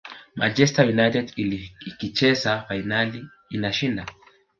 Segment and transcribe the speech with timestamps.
[0.39, 1.25] manchester united
[1.89, 3.19] ikicheza fainali
[3.55, 4.03] inashinda